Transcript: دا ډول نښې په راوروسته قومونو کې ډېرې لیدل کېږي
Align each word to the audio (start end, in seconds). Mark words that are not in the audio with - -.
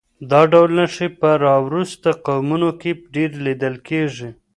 دا 0.31 0.41
ډول 0.51 0.69
نښې 0.77 1.07
په 1.19 1.29
راوروسته 1.45 2.09
قومونو 2.27 2.69
کې 2.79 2.91
ډېرې 3.13 3.37
لیدل 3.45 3.75
کېږي 3.87 4.29